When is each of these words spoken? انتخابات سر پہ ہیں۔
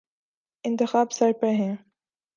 انتخابات 0.63 1.13
سر 1.13 1.31
پہ 1.41 1.47
ہیں۔ 1.47 1.75